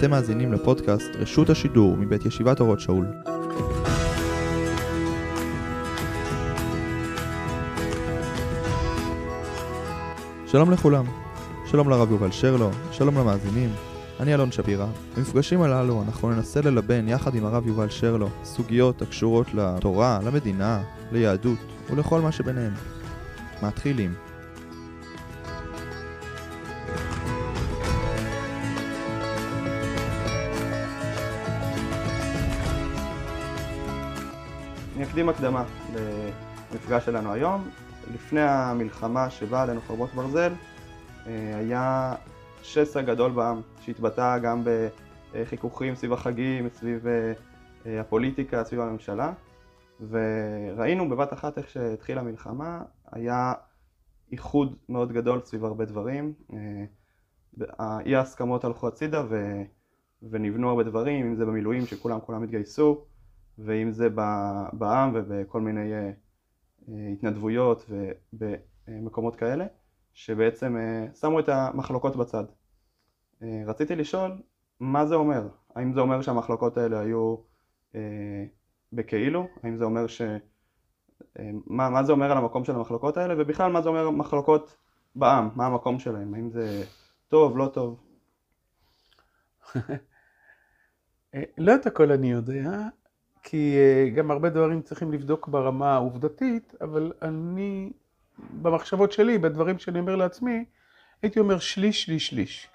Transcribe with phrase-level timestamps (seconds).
[0.00, 3.06] אתם מאזינים לפודקאסט רשות השידור מבית ישיבת אורות שאול.
[10.46, 11.04] שלום לכולם,
[11.66, 13.70] שלום לרב יובל שרלו, שלום למאזינים,
[14.20, 14.86] אני אלון שפירא.
[15.16, 21.58] במפגשים הללו אנחנו ננסה ללבן יחד עם הרב יובל שרלו סוגיות הקשורות לתורה, למדינה, ליהדות
[21.90, 22.72] ולכל מה שביניהם.
[23.62, 24.29] מתחילים.
[35.20, 35.64] אני אקדים הקדמה
[36.72, 37.68] למפגש שלנו היום.
[38.14, 40.52] לפני המלחמה שבאה עלינו חרבות ברזל,
[41.26, 42.14] אה, היה
[42.62, 44.64] שסע גדול בעם, שהתבטא גם
[45.34, 47.32] בחיכוכים סביב החגים, סביב אה,
[47.86, 49.32] אה, הפוליטיקה, סביב הממשלה,
[50.10, 52.82] וראינו בבת אחת איך שהתחילה המלחמה,
[53.12, 53.52] היה
[54.32, 56.32] איחוד מאוד גדול סביב הרבה דברים.
[57.78, 59.62] האי ההסכמות הלכו הצידה ו...
[60.30, 63.04] ונבנו הרבה דברים, אם זה במילואים שכולם כולם התגייסו,
[63.64, 64.08] ואם זה
[64.72, 66.10] בעם ובכל מיני אה,
[66.88, 67.90] אה, התנדבויות
[68.32, 69.66] ובמקומות כאלה,
[70.14, 72.44] שבעצם אה, שמו את המחלוקות בצד.
[73.66, 74.42] רציתי לשאול,
[74.80, 75.48] מה זה אומר?
[75.76, 77.36] האם זה אומר שהמחלוקות האלה היו
[78.92, 79.48] בכאילו?
[79.62, 80.22] האם זה אומר ש...
[81.66, 83.34] מה, מה זה אומר על המקום של המחלוקות האלה?
[83.38, 84.76] ובכלל, מה זה אומר מחלוקות
[85.14, 85.48] בעם?
[85.56, 86.34] מה המקום שלהם?
[86.34, 86.84] האם זה
[87.28, 88.00] טוב, לא טוב?
[91.58, 92.88] לא את הכל אני יודע,
[93.42, 97.92] כי אה, גם הרבה דברים צריכים לבדוק ברמה העובדתית, אבל אני,
[98.62, 100.64] במחשבות שלי, בדברים שאני אומר לעצמי,
[101.22, 102.68] הייתי אומר שליש, שליש, שליש.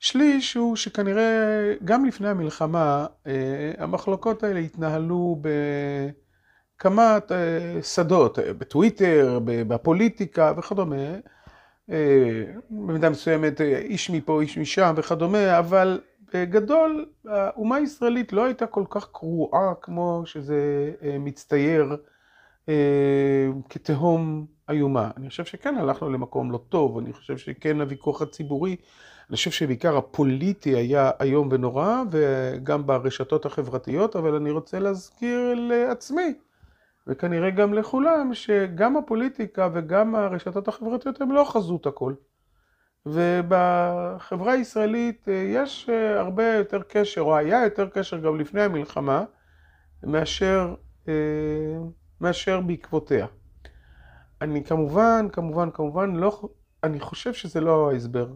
[0.00, 5.40] שליש הוא שכנראה גם לפני המלחמה אה, המחלוקות האלה התנהלו
[6.76, 10.96] בכמה אה, שדות, בטוויטר, בפוליטיקה וכדומה,
[12.70, 16.00] במידה מסוימת איש מפה, איש משם וכדומה, אבל
[16.34, 21.96] בגדול, האומה הישראלית לא הייתה כל כך קרועה כמו שזה אה, מצטייר
[22.68, 25.10] אה, כתהום איומה.
[25.16, 28.76] אני חושב שכן הלכנו למקום לא טוב, אני חושב שכן הוויכוח הציבורי,
[29.28, 36.34] אני חושב שבעיקר הפוליטי היה איום ונורא, וגם ברשתות החברתיות, אבל אני רוצה להזכיר לעצמי,
[37.06, 42.14] וכנראה גם לכולם, שגם הפוליטיקה וגם הרשתות החברתיות הם לא חזות הכל.
[43.06, 49.24] ובחברה הישראלית אה, יש אה, הרבה יותר קשר, או היה יותר קשר גם לפני המלחמה,
[50.02, 50.74] מאשר,
[51.08, 51.14] אה,
[52.20, 53.26] מאשר בעקבותיה.
[54.40, 56.48] אני כמובן, כמובן, כמובן, לא,
[56.82, 58.32] אני חושב שזה לא ההסבר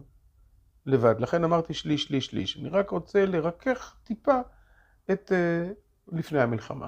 [0.85, 2.57] לבד, לכן אמרתי שליש, שליש, שליש.
[2.57, 4.39] אני רק רוצה לרכך טיפה
[5.11, 5.31] את
[6.11, 6.87] לפני המלחמה.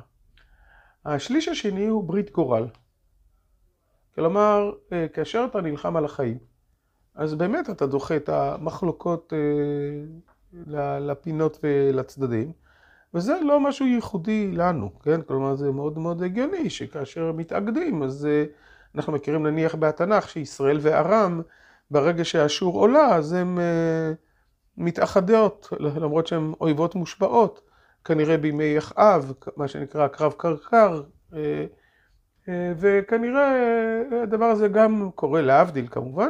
[1.06, 2.68] השליש השני הוא ברית גורל.
[4.16, 4.72] כלומר,
[5.14, 6.38] כאשר אתה נלחם על החיים,
[7.16, 12.52] אז באמת אתה דוחה את המחלוקות אה, לפינות ולצדדים,
[13.14, 15.22] וזה לא משהו ייחודי לנו, כן?
[15.22, 18.46] כלומר זה מאוד מאוד הגיוני שכאשר מתאגדים, אז אה,
[18.96, 21.42] אנחנו מכירים נניח בתנ"ך שישראל וארם,
[21.92, 24.14] ברגע שאשור עולה, אז הן אה,
[24.78, 27.62] מתאחדות, למרות שהן אויבות מושבעות,
[28.06, 31.04] כנראה בימי אחאב, מה שנקרא קרב קרקר,
[32.50, 33.52] וכנראה
[34.24, 36.30] הדבר הזה גם קורה להבדיל כמובן.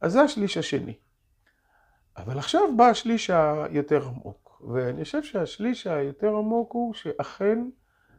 [0.00, 0.94] אז זה השליש השני.
[2.16, 7.58] אבל עכשיו בא השליש היותר עמוק, ואני חושב שהשליש היותר עמוק הוא שאכן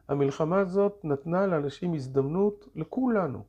[0.08, 3.44] המלחמה הזאת נתנה לאנשים הזדמנות, לכולנו,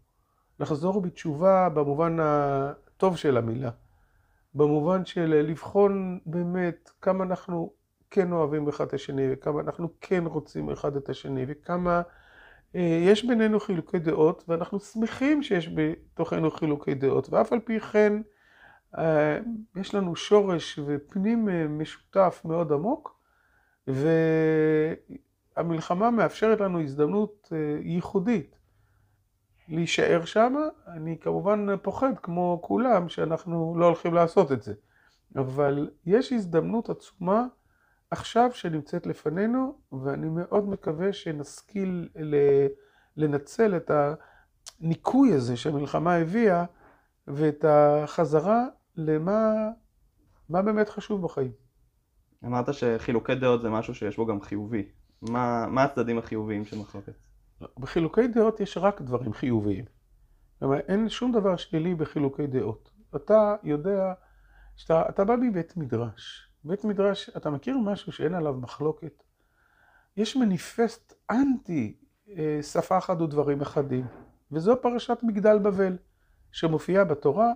[0.59, 3.71] לחזור בתשובה במובן הטוב של המילה.
[4.53, 7.73] במובן של לבחון באמת כמה אנחנו
[8.15, 12.01] כן אוהבים אחד את השני, וכמה אנחנו כן רוצים אחד את השני, וכמה
[12.75, 18.13] אה, יש בינינו חילוקי דעות, ואנחנו שמחים שיש בתוכנו חילוקי דעות, ואף על פי כן
[18.97, 19.39] אה,
[19.75, 23.19] יש לנו שורש ופנים אה, משותף מאוד עמוק,
[25.57, 27.51] והמלחמה מאפשרת לנו הזדמנות
[27.81, 28.55] ייחודית
[29.69, 30.55] להישאר שם.
[30.87, 34.73] אני כמובן פוחד, כמו כולם, שאנחנו לא הולכים לעשות את זה.
[35.35, 37.45] אבל יש הזדמנות עצומה
[38.11, 42.09] עכשיו שנמצאת לפנינו, ואני מאוד מקווה שנשכיל
[43.17, 43.91] לנצל את
[44.79, 46.65] הניקוי הזה שהמלחמה הביאה,
[47.27, 48.65] ואת החזרה
[48.95, 49.69] למה
[50.49, 51.51] מה באמת חשוב בחיים.
[52.45, 54.89] אמרת שחילוקי דעות זה משהו שיש בו גם חיובי.
[55.21, 57.13] מה, מה הצדדים החיוביים של מחלוקת?
[57.77, 59.85] בחילוקי דעות יש רק דברים חיוביים.
[60.59, 62.91] כלומר, אין שום דבר שלילי בחילוקי דעות.
[63.15, 64.13] אתה יודע
[64.75, 66.51] שאתה בא מבית מדרש.
[66.67, 69.23] בית מדרש, אתה מכיר משהו שאין עליו מחלוקת?
[70.17, 71.95] יש מניפסט אנטי
[72.29, 74.05] אה, שפה אחת ודברים אחדים,
[74.51, 75.97] וזו פרשת מגדל בבל,
[76.51, 77.51] שמופיעה בתורה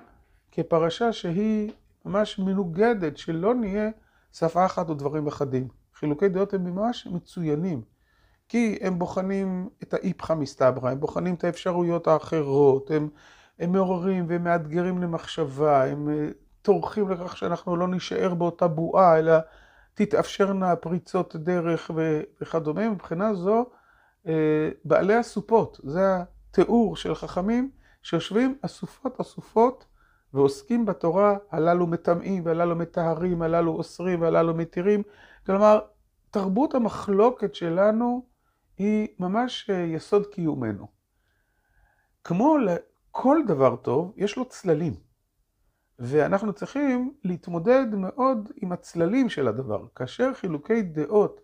[0.51, 1.71] כפרשה שהיא
[2.05, 3.89] ממש מנוגדת, שלא נהיה
[4.33, 5.67] שפה אחת ודברים אחדים.
[5.95, 7.81] חילוקי דעות הם ממש מצוינים,
[8.47, 13.09] כי הם בוחנים את האיפכא מסתברא, הם בוחנים את האפשרויות האחרות, הם,
[13.59, 16.29] הם מעוררים והם מאתגרים למחשבה, הם אה,
[16.61, 19.33] טורחים לכך שאנחנו לא נישאר באותה בועה, אלא
[19.93, 21.91] תתאפשרנה פריצות דרך
[22.41, 22.89] וכדומה.
[22.89, 23.65] מבחינה זו,
[24.27, 26.01] אה, בעלי הסופות, זה
[26.49, 27.71] התיאור של חכמים
[28.03, 29.85] שיושבים אסופות אסופות
[30.33, 35.03] ועוסקים בתורה, הללו מטמאים והללו מטהרים, הללו אוסרים והללו מתירים.
[35.45, 35.79] כלומר,
[36.31, 38.25] תרבות המחלוקת שלנו
[38.77, 40.87] היא ממש אה, יסוד קיומנו.
[42.23, 45.08] כמו לכל דבר טוב, יש לו צללים.
[45.99, 49.85] ואנחנו צריכים להתמודד מאוד עם הצללים של הדבר.
[49.95, 51.41] כאשר חילוקי דעות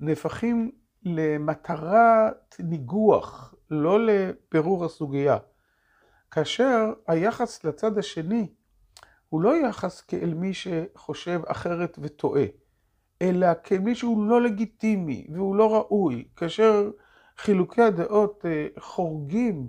[0.00, 0.70] נהפכים
[1.02, 5.38] למטרת ניגוח, לא לבירור הסוגיה,
[6.30, 8.52] כאשר היחס לצד השני
[9.28, 12.44] הוא לא יחס כאל מי שחושב אחרת וטועה,
[13.22, 16.90] אלא כמי שהוא לא לגיטימי והוא לא ראוי, כאשר
[17.38, 19.66] חילוקי הדעות אה, חורגים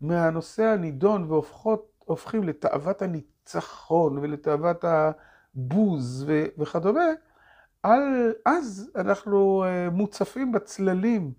[0.00, 3.02] מהנושא הנידון והופכים לתאוות
[3.44, 6.26] הניצחון ולתאוות הבוז
[6.58, 7.04] וכדומה,
[8.46, 11.32] אז אנחנו אה, מוצפים בצללים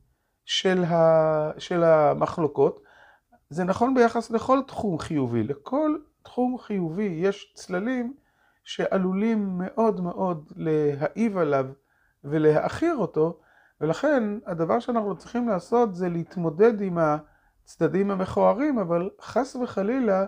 [0.45, 2.81] של המחלוקות,
[3.49, 5.43] זה נכון ביחס לכל תחום חיובי.
[5.43, 8.13] לכל תחום חיובי יש צללים
[8.63, 11.65] שעלולים מאוד מאוד להעיב עליו
[12.23, 13.39] ולהעכיר אותו,
[13.81, 20.25] ולכן הדבר שאנחנו צריכים לעשות זה להתמודד עם הצדדים המכוערים, אבל חס וחלילה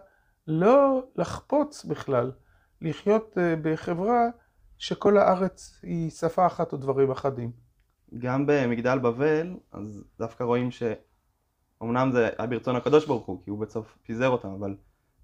[0.47, 2.31] לא לחפוץ בכלל
[2.81, 4.27] לחיות אה, בחברה
[4.77, 7.51] שכל הארץ היא שפה אחת או דברים אחדים.
[8.17, 10.83] גם במגדל בבל, אז דווקא רואים ש...
[11.83, 14.75] אמנם זה היה ברצון הקדוש ברוך הוא, כי הוא בסוף פיזר אותם, אבל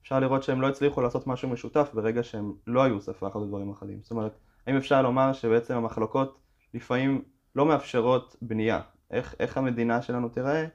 [0.01, 3.71] אפשר לראות שהם לא הצליחו לעשות משהו משותף ברגע שהם לא היו שפה אחת ודברים
[3.71, 3.99] אחדים.
[4.01, 4.37] זאת אומרת,
[4.67, 6.39] האם אפשר לומר שבעצם המחלוקות
[6.73, 7.23] לפעמים
[7.55, 8.81] לא מאפשרות בנייה?
[9.11, 10.65] איך, איך המדינה שלנו תיראה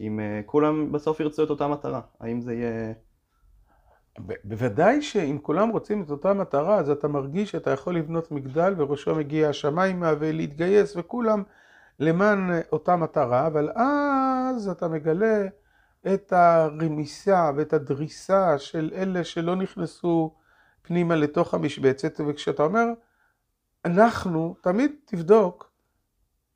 [0.00, 2.00] אם uh, כולם בסוף ירצו את אותה מטרה?
[2.20, 2.92] האם זה יהיה...
[4.44, 9.14] בוודאי שאם כולם רוצים את אותה מטרה, אז אתה מרגיש שאתה יכול לבנות מגדל וראשו
[9.14, 11.42] מגיע השמיימה ולהתגייס וכולם
[11.98, 15.46] למען אותה מטרה, אבל אז אתה מגלה
[16.14, 20.34] את הרמיסה ואת הדריסה של אלה שלא נכנסו
[20.82, 22.86] פנימה לתוך המשבצת, וכשאתה אומר,
[23.84, 25.70] אנחנו, תמיד תבדוק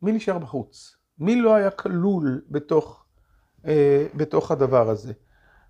[0.02, 3.04] מי נשאר בחוץ, מי לא היה כלול בתוך,
[3.66, 5.12] אה, בתוך הדבר הזה.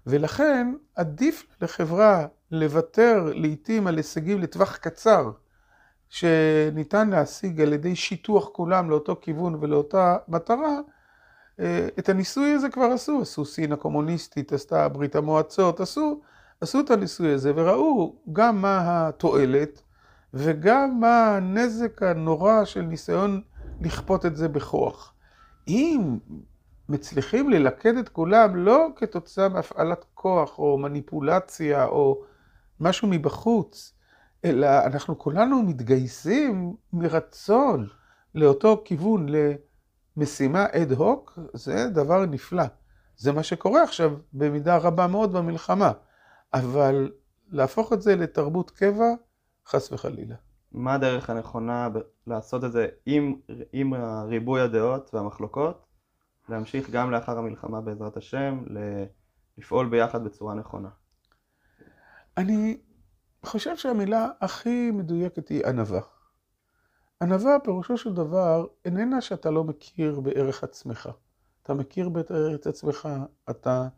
[0.06, 5.30] ולכן עדיף לחברה לוותר לעיתים על הישגים לטווח קצר,
[6.08, 10.80] שניתן להשיג על ידי שיתוח כולם לאותו כיוון ולאותה מטרה,
[11.60, 16.20] אה, את הניסוי הזה כבר עשו, עשו סין הקומוניסטית, עשתה ברית המועצות, עשו,
[16.60, 19.82] עשו את הניסוי הזה וראו גם מה התועלת
[20.34, 23.42] וגם מה הנזק הנורא של ניסיון
[23.80, 25.14] לכפות את זה בכוח.
[25.68, 26.18] אם
[26.88, 32.22] מצליחים ללכד את כולם לא כתוצאה מהפעלת כוח או מניפולציה או
[32.80, 33.94] משהו מבחוץ,
[34.44, 37.86] אלא אנחנו כולנו מתגייסים מרצון
[38.34, 39.26] לאותו כיוון,
[40.16, 42.64] למשימה אד הוק, זה דבר נפלא.
[43.16, 45.92] זה מה שקורה עכשיו במידה רבה מאוד במלחמה,
[46.54, 47.10] אבל
[47.50, 49.14] להפוך את זה לתרבות קבע,
[49.66, 50.34] חס וחלילה.
[50.72, 51.88] מה הדרך הנכונה
[52.26, 53.34] לעשות את זה עם,
[53.72, 53.94] עם
[54.28, 55.87] ריבוי הדעות והמחלוקות,
[56.48, 58.64] להמשיך גם לאחר המלחמה בעזרת השם,
[59.58, 60.88] לפעול ביחד בצורה נכונה?
[62.36, 62.78] אני
[63.42, 66.00] חושב שהמילה הכי מדויקת היא ענווה.
[67.22, 71.08] ענווה פירושו של דבר איננה שאתה לא מכיר בערך עצמך.
[71.62, 73.08] אתה מכיר בערך עצמך,
[73.50, 73.88] אתה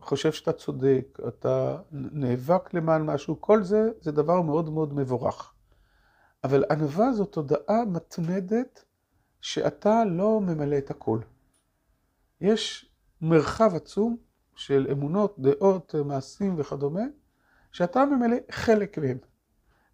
[0.00, 5.54] חושב שאתה צודק, אתה נאבק למען משהו, כל זה זה דבר מאוד מאוד מבורך.
[6.44, 8.84] אבל ענווה זו תודעה מתמדת
[9.40, 11.18] שאתה לא ממלא את הכל.
[12.40, 14.16] יש מרחב עצום
[14.54, 17.02] של אמונות, דעות, מעשים וכדומה,
[17.72, 19.18] שאתה ממלא חלק מהם.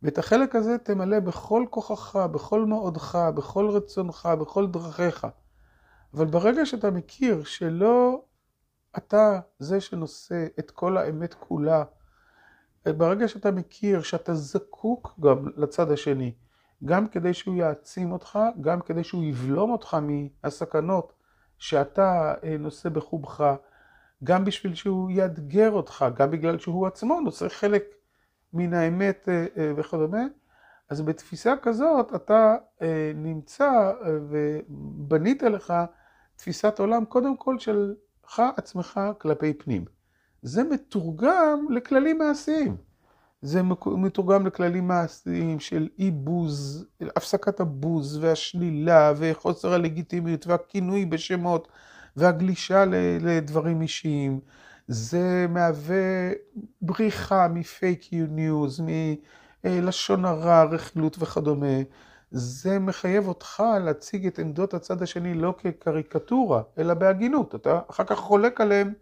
[0.03, 5.27] ואת החלק הזה תמלא בכל כוחך, בכל מאודך, בכל רצונך, בכל דרכיך.
[6.15, 8.25] אבל ברגע שאתה מכיר שלא
[8.97, 11.85] אתה זה שנושא את כל האמת כולה,
[12.87, 16.35] ברגע שאתה מכיר שאתה זקוק גם לצד השני,
[16.85, 21.13] גם כדי שהוא יעצים אותך, גם כדי שהוא יבלום אותך מהסכנות
[21.59, 23.55] שאתה אה, נושא בחובך,
[24.25, 27.85] גם בשביל שהוא יאתגר אותך, גם בגלל שהוא עצמו נושא חלק
[28.53, 30.25] מן האמת אה, אה, וכדומה.
[30.89, 32.57] אז בתפיסה כזאת אתה
[33.15, 33.93] נמצא
[34.31, 35.75] ובנית לך
[36.37, 39.85] תפיסת עולם קודם כל שלך עצמך כלפי פנים.
[40.43, 42.77] זה מתורגם לכללים מעשיים.
[43.47, 46.87] זה מתורגם לכללים מעשיים של אי בוז,
[47.17, 51.69] הפסקת הבוז והשלילה וחוסר הלגיטימיות והכינוי בשמות
[52.17, 52.85] והגלישה
[53.21, 54.41] לדברים אישיים.
[54.89, 56.33] זה מהווה
[56.83, 58.81] בריחה מפייק ניוז,
[59.65, 61.77] מלשון הרע, רכילות וכדומה.
[62.31, 67.55] זה מחייב אותך להציג את עמדות הצד השני לא כקריקטורה, אלא בהגינות.
[67.55, 68.93] אתה אחר כך חולק עליהם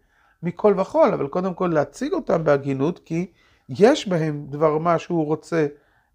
[0.42, 3.26] מכל וכול, אבל קודם כל להציג אותם בהגינות, כי
[3.68, 5.66] יש בהם דבר מה שהוא רוצה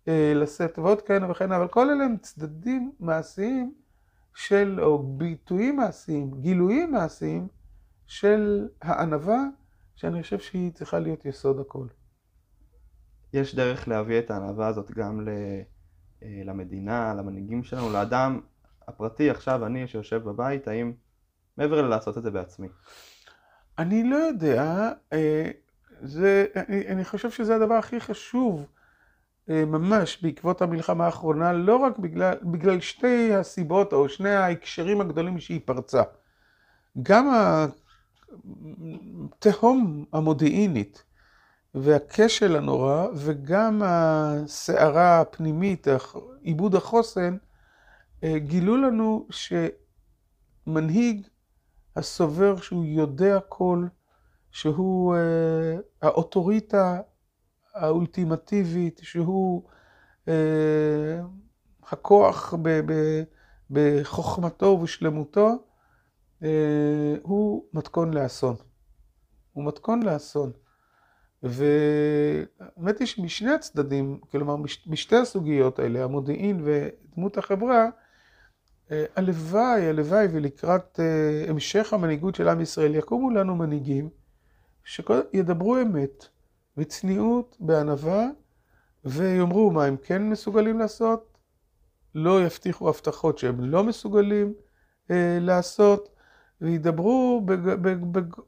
[0.07, 3.73] אה, לשאת ועוד כהנה וכהנה, אבל כל אלה הם צדדים מעשיים
[4.35, 7.47] של, או ביטויים מעשיים, גילויים מעשיים
[8.07, 9.43] של הענווה,
[9.95, 11.87] שאני חושב שהיא צריכה להיות יסוד הכל.
[13.33, 15.29] יש דרך להביא את הענווה הזאת גם ל...
[16.23, 18.39] אה, למדינה, למנהיגים שלנו, לאדם
[18.87, 20.93] הפרטי, עכשיו אני שיושב בבית, האם
[21.57, 22.67] מעבר ללעשות את זה בעצמי?
[23.77, 25.51] אני לא יודע, אה,
[26.01, 28.65] זה, אני, אני חושב שזה הדבר הכי חשוב
[29.49, 35.39] אה, ממש בעקבות המלחמה האחרונה, לא רק בגלל, בגלל שתי הסיבות או שני ההקשרים הגדולים
[35.39, 36.01] שהיא פרצה.
[37.03, 37.29] גם
[39.31, 41.03] התהום המודיעינית
[41.75, 45.87] והכשל הנורא, וגם הסערה הפנימית,
[46.41, 47.37] עיבוד החוסן,
[48.23, 49.27] אה, גילו לנו
[50.65, 51.27] שמנהיג
[51.95, 53.85] הסובר שהוא יודע הכל,
[54.51, 57.01] שהוא אה, האוטוריטה
[57.73, 59.63] האולטימטיבית, שהוא
[60.27, 61.21] אה,
[61.87, 62.53] הכוח
[63.71, 65.49] בחוכמתו ובשלמותו,
[67.21, 68.55] הוא מתכון לאסון.
[69.53, 70.51] הוא מתכון לאסון.
[71.43, 74.55] והאמת היא שמשני הצדדים, כלומר
[74.87, 77.89] משתי הסוגיות האלה, המודיעין ודמות החברה,
[78.91, 84.09] אה, הלוואי, הלוואי ולקראת אה, המשך המנהיגות של עם ישראל יקומו לנו מנהיגים
[84.89, 86.27] שידברו אמת
[86.77, 88.27] בצניעות, בענווה,
[89.05, 91.37] ויאמרו מה הם כן מסוגלים לעשות,
[92.15, 94.53] לא יבטיחו הבטחות שהם לא מסוגלים
[95.11, 96.09] אה, לעשות,
[96.61, 97.41] וידברו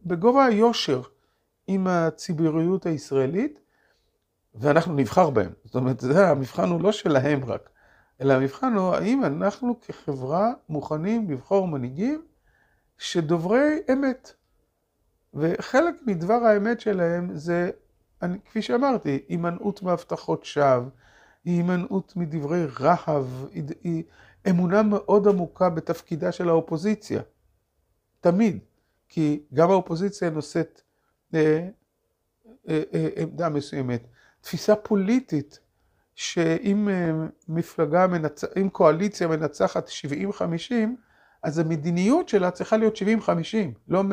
[0.06, 1.02] בגובה היושר.
[1.68, 3.60] עם הציבוריות הישראלית,
[4.56, 5.52] ואנחנו נבחר בהם.
[5.66, 7.70] זאת אומרת, זה המבחן הוא לא שלהם רק,
[8.22, 12.22] אלא המבחן הוא האם אנחנו כחברה מוכנים לבחור מנהיגים
[12.98, 14.34] שדוברי אמת.
[15.34, 17.70] וחלק מדבר האמת שלהם זה,
[18.22, 20.90] אני, כפי שאמרתי, הימנעות מהבטחות שווא,
[21.46, 23.26] הימנעות מדברי רהב,
[24.50, 27.22] אמונה מאוד עמוקה בתפקידה של האופוזיציה.
[28.20, 28.60] תמיד.
[29.10, 30.82] כי גם האופוזיציה נושאת
[31.36, 31.68] אה,
[32.70, 34.08] אה, אה, עמדה מסוימת.
[34.42, 35.60] תפיסה פוליטית,
[36.16, 36.90] שאם
[37.48, 38.44] מפלגה, מנצ...
[38.62, 39.90] אם קואליציה מנצחת
[40.40, 40.42] 70-50,
[41.44, 43.00] אז המדיניות שלה צריכה להיות 70-50,
[43.88, 44.04] לא 100-0,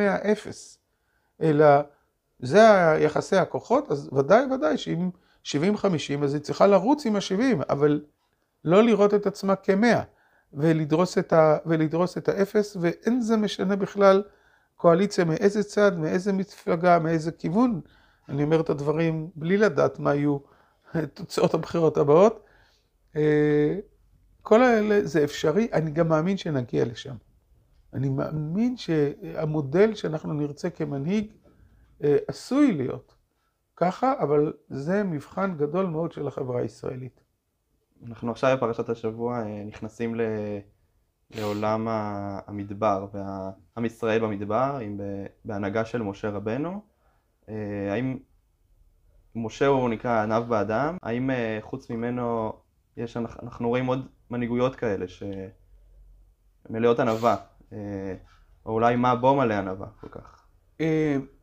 [1.42, 1.66] אלא
[2.38, 2.60] זה
[3.00, 5.10] יחסי הכוחות, אז ודאי ודאי שאם
[5.44, 8.00] 70-50 אז היא צריכה לרוץ עם ה-70, אבל
[8.64, 10.04] לא לראות את עצמה כ-100
[10.52, 11.56] ולדרוס את, ה...
[11.66, 14.22] ולדרוס את האפס, ואין זה משנה בכלל
[14.76, 17.80] קואליציה מאיזה צד, מאיזה מפלגה, מאיזה כיוון.
[18.28, 20.38] אני אומר את הדברים בלי לדעת מה יהיו
[21.14, 22.44] תוצאות הבחירות הבאות.
[23.16, 23.76] אה,
[24.42, 27.14] כל האלה זה אפשרי, אני גם מאמין שנגיע לשם.
[27.94, 31.32] אני מאמין שהמודל שאנחנו נרצה כמנהיג
[32.04, 33.14] אה, עשוי להיות
[33.76, 37.20] ככה, אבל זה מבחן גדול מאוד של החברה הישראלית.
[38.06, 40.20] אנחנו עכשיו בפרשת השבוע אה, נכנסים ל...
[41.30, 41.86] לעולם
[42.46, 45.00] המדבר והעם ישראל במדבר, עם,
[45.44, 46.82] בהנהגה של משה רבנו.
[47.48, 48.18] אה, האם
[49.34, 50.96] משה הוא נקרא ענב באדם?
[51.02, 51.30] האם
[51.60, 52.52] חוץ ממנו
[52.96, 55.06] יש, אנחנו רואים עוד מנהיגויות כאלה
[56.68, 57.36] שמלאות ענווה?
[57.72, 58.14] אה,
[58.66, 60.44] או אולי מה בו מלא ענווה כל כך?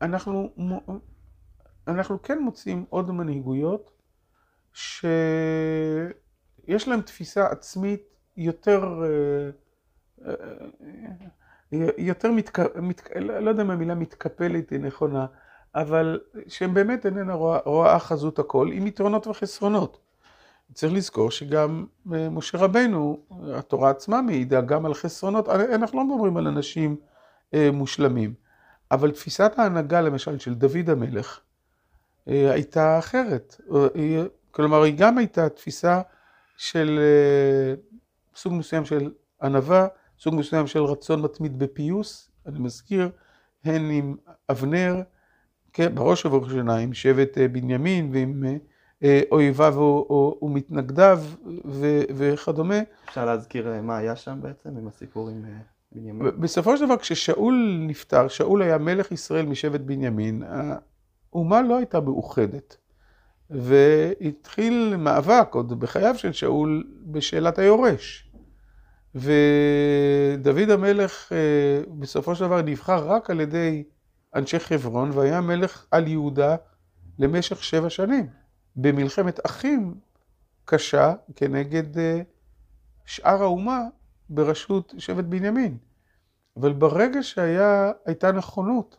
[0.02, 0.50] אנחנו,
[1.88, 3.92] אנחנו כן מוצאים עוד מנהיגויות
[4.72, 4.98] שיש
[6.88, 8.02] להם תפיסה עצמית
[8.36, 9.02] יותר
[11.98, 12.58] יותר, מתק...
[12.76, 13.08] מת...
[13.16, 15.26] לא יודע אם המילה מתקפלת היא נכונה,
[15.74, 20.05] אבל שהם באמת איננה רואה, רואה חזות הכל, עם יתרונות וחסרונות.
[20.74, 23.18] צריך לזכור שגם אה, משה רבנו,
[23.54, 26.96] התורה עצמה מעידה גם על חסרונות, אנחנו לא מדברים על אנשים
[27.54, 28.34] אה, מושלמים,
[28.90, 31.40] אבל תפיסת ההנהגה למשל של דוד המלך
[32.28, 33.60] אה, הייתה אחרת.
[34.50, 36.00] כלומר, היא גם הייתה תפיסה
[36.56, 37.00] של
[38.36, 39.10] סוג מסוים של
[39.42, 39.86] ענווה,
[40.18, 43.10] סוג מסוים של רצון מתמיד בפיוס, אני מזכיר,
[43.64, 44.16] הן עם
[44.50, 45.02] אבנר,
[45.72, 48.44] כן, בראש ובראשונה עם שבט בנימין ועם
[49.30, 49.74] אויביו
[50.42, 51.20] ומתנגדיו
[52.16, 52.80] וכדומה.
[53.08, 55.44] אפשר להזכיר מה היה שם בעצם עם הסיפור עם
[55.92, 56.40] בנימין?
[56.40, 60.42] בסופו של דבר כששאול נפטר, שאול היה מלך ישראל משבט בנימין,
[61.32, 62.76] האומה לא הייתה מאוחדת.
[63.50, 68.30] והתחיל מאבק עוד בחייו של שאול בשאלת היורש.
[69.14, 71.38] ודוד המלך אה,
[71.98, 73.84] בסופו של דבר נבחר רק על ידי
[74.34, 76.56] אנשי חברון, והיה מלך על יהודה
[77.18, 78.26] למשך שבע שנים,
[78.76, 79.94] במלחמת אחים
[80.64, 82.20] קשה כנגד אה,
[83.04, 83.80] שאר האומה
[84.28, 85.78] בראשות שבט בנימין.
[86.56, 88.96] אבל ברגע שהייתה נכונות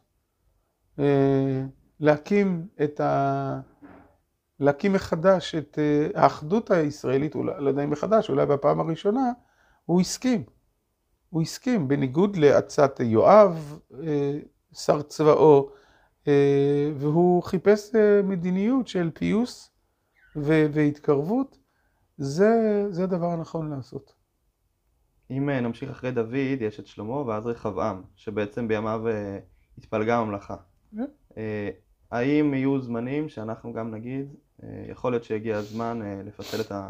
[1.00, 1.64] אה,
[2.00, 3.60] להקים את ה...
[4.60, 9.32] להקים מחדש את אה, האחדות הישראלית, אולי, לא יודע אם מחדש, אולי בפעם הראשונה,
[9.86, 10.44] הוא הסכים.
[11.30, 13.80] הוא הסכים, בניגוד לעצת יואב,
[14.74, 15.70] שר צבאו,
[16.98, 19.72] והוא חיפש מדיניות של פיוס
[20.36, 21.58] והתקרבות,
[22.18, 24.14] זה, זה הדבר הנכון לעשות.
[25.32, 29.40] אם אה, נמשיך אחרי דוד, יש את שלמה ואז רחבעם, שבעצם בימיו אה,
[29.78, 30.56] התפלגה הממלכה.
[30.96, 31.00] Yeah.
[31.38, 31.70] אה,
[32.12, 34.36] האם יהיו זמנים שאנחנו גם נגיד,
[34.90, 36.90] יכול להיות שהגיע הזמן לפצל את, ה,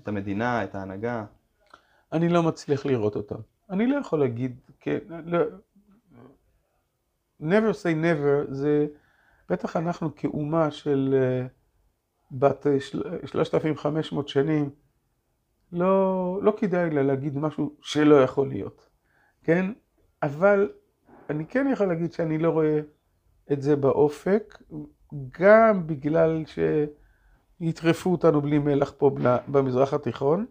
[0.00, 1.24] את המדינה, את ההנהגה?
[2.12, 3.40] אני לא מצליח לראות אותם.
[3.70, 5.38] אני לא יכול להגיד, כן, לא,
[7.40, 8.86] never say never, זה
[9.48, 11.14] בטח אנחנו כאומה של
[12.30, 12.66] בת
[13.24, 14.70] 3,500 שנים,
[15.72, 18.88] לא, לא כדאי לה להגיד משהו שלא יכול להיות,
[19.44, 19.72] כן?
[20.22, 20.72] אבל
[21.30, 22.80] אני כן יכול להגיד שאני לא רואה
[23.52, 24.62] את זה באופק,
[25.40, 26.44] גם בגלל
[27.60, 29.10] שיטרפו אותנו בלי מלח פה
[29.48, 30.46] במזרח התיכון,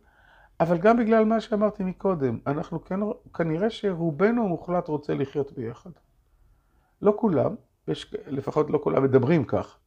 [0.60, 3.00] אבל גם בגלל מה שאמרתי מקודם, אנחנו כן,
[3.34, 5.90] כנראה שרובנו המוחלט רוצה לחיות ביחד.
[7.02, 7.56] לא כולם,
[7.88, 9.78] יש, לפחות לא כולם מדברים כך,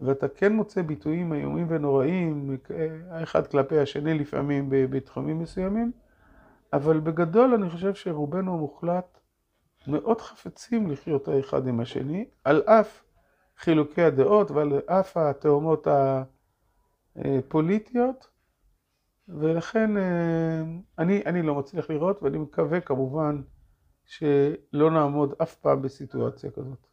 [0.00, 2.56] ואתה כן מוצא ביטויים איומים ונוראים,
[3.10, 5.92] האחד כלפי השני לפעמים בתחומים מסוימים,
[6.72, 9.20] אבל בגדול אני חושב שרובנו המוחלט
[9.86, 13.02] מאוד חפצים לחיות האחד עם השני, על אף
[13.58, 15.86] חילוקי הדעות ועל אף התאומות
[17.16, 18.28] הפוליטיות,
[19.28, 20.62] ולכן אה,
[20.98, 23.42] אני, אני לא מצליח לראות, ואני מקווה כמובן
[24.10, 26.86] שלא נעמוד אף פעם בסיטואציה כזאת.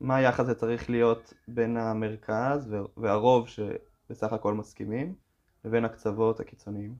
[0.00, 5.14] מה היחס זה צריך להיות בין המרכז והרוב שבסך הכל מסכימים,
[5.64, 6.96] לבין הקצוות הקיצוניים?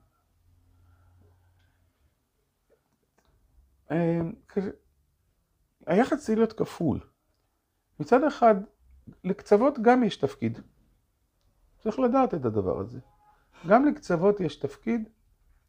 [3.90, 4.32] אמ,
[5.86, 7.00] היחס צריך להיות כפול.
[8.00, 8.54] מצד אחד,
[9.24, 10.60] לקצוות גם יש תפקיד.
[11.78, 12.98] צריך לדעת את הדבר הזה.
[13.68, 15.08] גם לקצוות יש תפקיד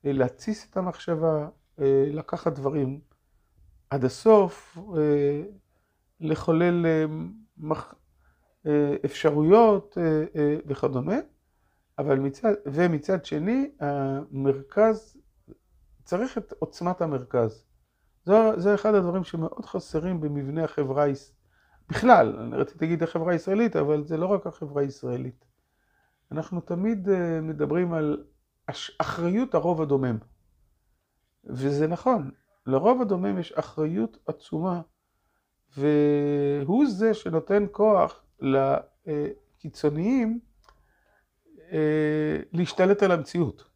[0.06, 1.50] אה, להתסיס את המחשבה,
[1.80, 3.09] אה, לקחת דברים
[3.90, 5.44] עד הסוף, אה,
[6.20, 7.06] לחולל אה,
[8.66, 9.98] אה, אפשרויות
[10.68, 11.16] וכדומה,
[12.00, 15.18] אבל מצד, ומצד שני, המרכז,
[16.04, 17.64] צריך את עוצמת המרכז.
[18.26, 21.06] זה, זה אחד הדברים שמאוד חסרים במבנה החברה,
[21.90, 25.46] בכלל, אני רציתי להגיד החברה הישראלית, אבל זה לא רק החברה הישראלית.
[26.32, 27.08] אנחנו תמיד
[27.42, 28.24] מדברים על
[28.98, 30.18] אחריות הרוב הדומם.
[31.44, 32.32] וזה נכון,
[32.66, 34.82] לרוב הדומם יש אחריות עצומה
[35.78, 38.24] והוא זה שנותן כוח
[39.08, 40.40] לקיצוניים
[41.72, 43.70] אה, להשתלט על המציאות.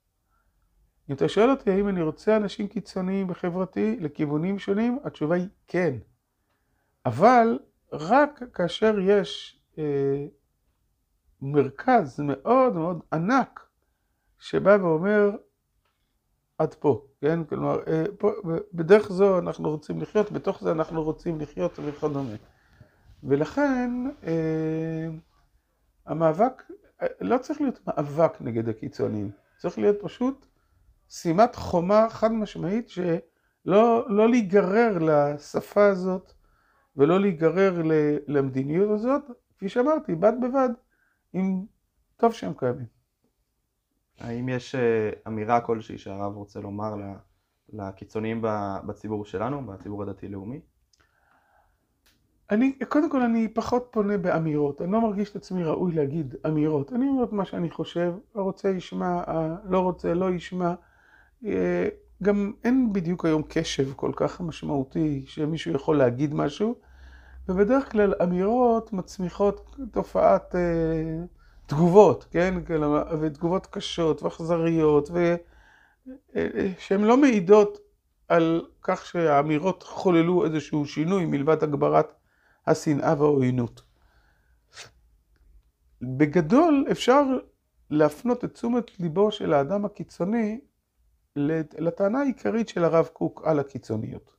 [1.10, 5.96] אם אתה שואל אותי האם אני רוצה אנשים קיצוניים בחברתי לכיוונים שונים, התשובה היא כן.
[7.06, 7.60] אבל
[7.94, 10.26] רק כאשר יש אה,
[11.42, 13.60] מרכז מאוד מאוד ענק
[14.40, 15.30] שבא ואומר
[16.64, 17.44] עד פה, כן?
[17.44, 18.32] כלומר, אה, פה,
[18.74, 22.36] בדרך זו אנחנו רוצים לחיות, בתוך זה אנחנו רוצים לחיות וכדומה.
[23.24, 23.92] ולכן
[24.24, 25.08] אה,
[26.06, 26.64] המאבק,
[27.02, 30.46] אה, לא צריך להיות מאבק נגד הקיצוניים, צריך להיות פשוט
[31.10, 36.34] שימת חומה חד משמעית שלא לא להיגרר לשפה הזאת
[36.98, 37.82] ולא להיגרר
[38.28, 39.22] למדיניות הזאת,
[39.56, 40.70] כפי שאמרתי, בד בבד,
[41.34, 41.66] עם
[42.18, 43.03] טוב שהם קיימים.
[44.20, 46.96] האם יש אה, אמירה כלשהי שהרב רוצה לומר
[47.74, 48.42] לקיצוניים
[48.86, 50.60] בציבור שלנו, בציבור הדתי-לאומי?
[52.52, 56.94] אני, קודם כל אני פחות פונה באמירות, אני לא מרגיש את עצמי ראוי להגיד אמירות,
[56.94, 59.24] אני אומר את מה שאני חושב, הרוצה ישמע,
[59.64, 60.74] לא רוצה לא ישמע,
[61.46, 61.88] אה,
[62.24, 66.76] גם אין בדיוק היום קשב כל כך משמעותי שמישהו יכול להגיד משהו,
[67.50, 70.62] ובדרך כלל אמירות מצמיחות תופעת אה,
[71.74, 72.54] תגובות, כן?
[73.22, 75.10] ותגובות קשות ואכזריות,
[76.80, 77.78] שהן לא מעידות
[78.28, 82.14] על כך שהאמירות חוללו איזשהו שינוי מלבד הגברת
[82.68, 83.82] השנאה והעוינות.
[86.02, 87.24] בגדול אפשר
[87.90, 90.60] להפנות את תשומת ליבו של האדם הקיצוני
[91.78, 94.34] לטענה העיקרית של הרב קוק על הקיצוניות.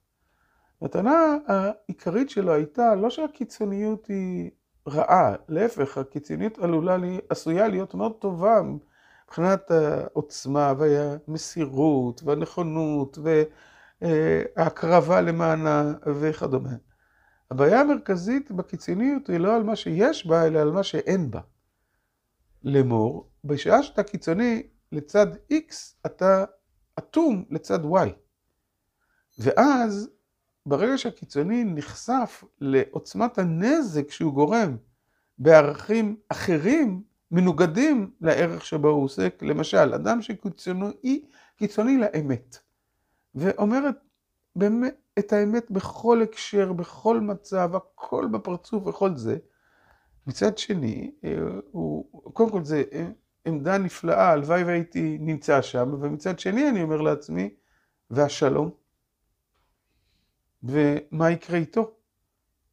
[0.83, 4.51] הטענה העיקרית שלו הייתה לא שהקיצוניות היא
[4.89, 8.61] רעה, להפך, הקיצוניות עלולה, לי, עשויה להיות מאוד טובה
[9.25, 13.19] מבחינת העוצמה והמסירות והנכונות
[14.03, 16.75] וההקרבה למענה וכדומה.
[17.51, 21.41] הבעיה המרכזית בקיצוניות היא לא על מה שיש בה, אלא על מה שאין בה.
[22.63, 25.75] לאמור, בשעה שאתה קיצוני לצד X,
[26.07, 26.45] אתה
[26.99, 28.09] אטום לצד Y.
[29.39, 30.11] ואז,
[30.67, 34.77] ברגע שהקיצוני נחשף לעוצמת הנזק שהוא גורם
[35.39, 41.23] בערכים אחרים, מנוגדים לערך שבו הוא עוסק, למשל, אדם שקיצוני
[41.57, 42.59] קיצוני לאמת,
[43.35, 43.81] ואומר
[44.57, 49.37] באמת את האמת בכל הקשר, בכל מצב, הכל בפרצוף וכל זה,
[50.27, 51.31] מצד שני, אה,
[51.71, 52.83] הוא, קודם כל זה
[53.47, 57.55] עמדה נפלאה, הלוואי והייתי נמצא שם, ומצד שני אני אומר לעצמי,
[58.11, 58.84] והשלום?
[60.65, 61.91] ומה יקרה איתו?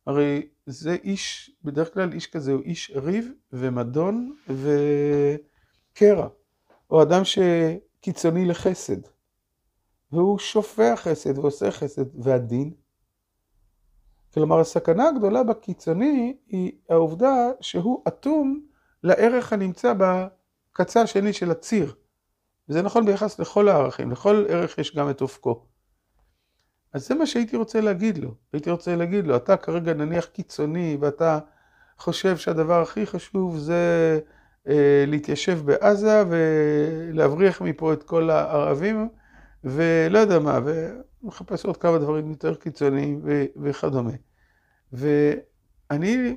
[0.08, 6.28] הרי זה איש, בדרך כלל איש כזה הוא איש ריב ומדון וקרע,
[6.90, 9.02] או אדם שקיצוני לחסד,
[10.12, 12.74] והוא שופע חסד ועושה חסד, והדין?
[14.34, 18.66] כלומר, הסכנה הגדולה בקיצוני היא העובדה שהוא אטום
[19.04, 19.94] לערך הנמצא
[20.74, 21.96] בקצה השני של הציר.
[22.70, 25.66] וזה נכון ביחס לכל הערכים, לכל ערך יש גם את אופקו.
[26.94, 28.34] אז זה מה שהייתי רוצה להגיד לו.
[28.54, 31.40] הייתי רוצה להגיד לו, אתה כרגע נניח קיצוני, ואתה
[31.98, 34.20] חושב שהדבר הכי חשוב זה
[34.68, 39.10] אה, להתיישב בעזה ולהבריח מפה את כל הערבים,
[39.64, 40.60] ולא יודע מה,
[41.24, 43.22] ומחפש עוד כמה דברים יותר קיצוניים
[43.64, 44.12] וכדומה.
[44.94, 46.36] ואני,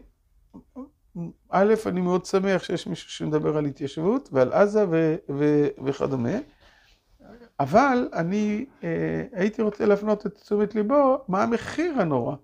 [1.50, 6.38] א', אני מאוד שמח שיש מישהו שמדבר על התיישבות ועל עזה ו- ו- וכדומה,
[7.60, 12.36] אבל אני אה, הייתי רוצה להפנות את תשומת ליבו, מה המחיר הנורא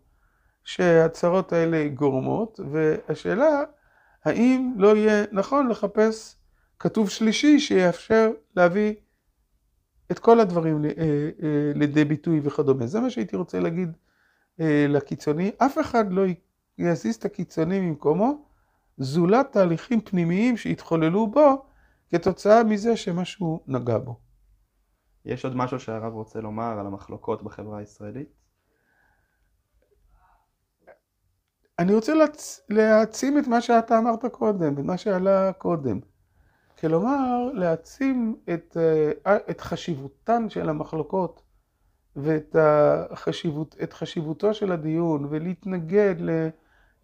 [0.64, 3.62] שההצהרות האלה גורמות, והשאלה,
[4.24, 6.36] האם לא יהיה נכון לחפש
[6.78, 8.94] כתוב שלישי שיאפשר להביא
[10.10, 12.86] את כל הדברים אה, אה, לידי ביטוי וכדומה.
[12.86, 13.96] זה מה שהייתי רוצה להגיד
[14.88, 15.50] לקיצוני.
[15.58, 16.22] אף אחד לא
[16.78, 18.44] יזיז את הקיצוני ממקומו,
[18.98, 21.64] זולת תהליכים פנימיים שהתחוללו בו
[22.10, 24.29] כתוצאה מזה שמשהו נגע בו.
[25.24, 28.28] יש עוד משהו שהרב רוצה לומר על המחלוקות בחברה הישראלית?
[31.78, 32.60] אני רוצה להצ...
[32.68, 36.00] להעצים את מה שאתה אמרת קודם, את מה שעלה קודם.
[36.80, 38.76] כלומר, להעצים את,
[39.26, 41.42] אה, את חשיבותן של המחלוקות
[42.16, 42.56] ואת
[43.10, 46.14] החשיבות, חשיבותו של הדיון ולהתנגד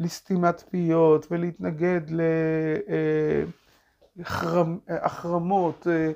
[0.01, 2.01] לסתימת פיות ולהתנגד
[4.89, 6.13] להחרמות, אה,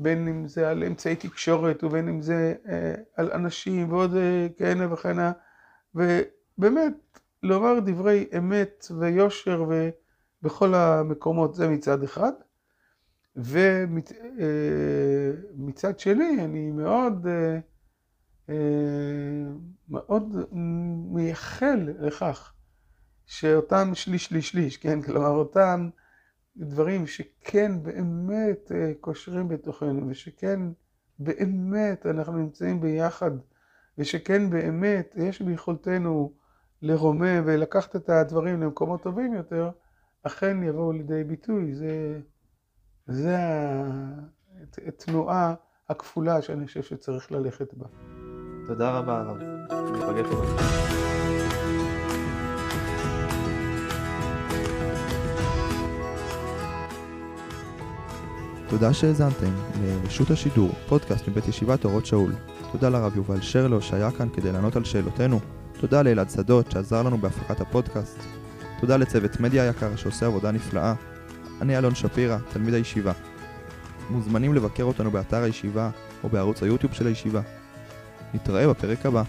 [0.00, 4.14] בין אם זה על אמצעי תקשורת ובין אם זה אה, על אנשים ועוד
[4.56, 5.32] כהנה וכהנה,
[5.94, 9.64] ובאמת לומר דברי אמת ויושר
[10.42, 12.32] בכל המקומות זה מצד אחד.
[13.36, 14.24] ומצד
[15.88, 17.58] אה, שני, אני מאוד, אה,
[18.48, 18.54] אה,
[19.88, 20.36] מאוד
[21.12, 22.52] מייחל לכך
[23.26, 25.88] שאותם שליש, שליש, שליש, כן, כלומר אותם
[26.56, 30.60] דברים שכן באמת קושרים בתוכנו ושכן
[31.18, 33.30] באמת אנחנו נמצאים ביחד
[33.98, 36.32] ושכן באמת יש ביכולתנו
[36.82, 39.70] לרומם ולקחת את הדברים למקומות טובים יותר,
[40.22, 41.74] אכן יבואו לידי ביטוי.
[41.74, 42.20] זה...
[43.06, 43.36] זה
[44.86, 45.54] התנועה
[45.88, 47.86] הכפולה שאני חושב שצריך ללכת בה.
[48.66, 49.36] תודה רבה הרב,
[49.92, 51.09] ניפגש בבקשה.
[58.70, 59.52] תודה שהאזנתם
[59.82, 62.32] לרשות השידור, פודקאסט מבית ישיבת אורות שאול.
[62.72, 65.40] תודה לרב יובל שרלו שהיה כאן כדי לענות על שאלותינו.
[65.80, 68.18] תודה לאלעד שדות שעזר לנו בהפקת הפודקאסט.
[68.80, 70.94] תודה לצוות מדיה יקר שעושה עבודה נפלאה.
[71.60, 73.12] אני אלון שפירא, תלמיד הישיבה.
[74.10, 75.90] מוזמנים לבקר אותנו באתר הישיבה
[76.24, 77.40] או בערוץ היוטיוב של הישיבה.
[78.34, 79.22] נתראה בפרק הבא.